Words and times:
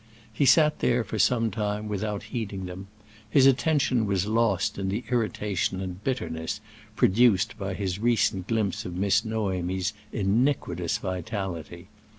He 0.33 0.47
sat 0.47 0.79
there 0.79 1.03
for 1.03 1.19
some 1.19 1.51
time 1.51 1.87
without 1.87 2.23
heeding 2.33 2.65
them; 2.65 2.87
his 3.29 3.45
attention 3.45 4.07
was 4.07 4.25
lost 4.25 4.79
in 4.79 4.89
the 4.89 5.03
irritation 5.11 5.79
and 5.79 6.03
bitterness 6.03 6.59
produced 6.95 7.55
by 7.59 7.75
his 7.75 7.99
recent 7.99 8.47
glimpse 8.47 8.83
of 8.83 8.95
Miss 8.95 9.21
Noémie's 9.21 9.93
iniquitous 10.11 10.97
vitality. 10.97 11.87